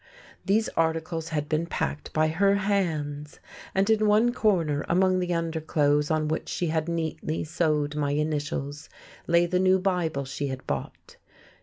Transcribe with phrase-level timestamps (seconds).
[0.43, 3.39] These articles had been packed by her hands;
[3.75, 8.89] and in one corner, among the underclothes on which she had neatly sewed my initials,
[9.27, 11.17] lay the new Bible she had bought.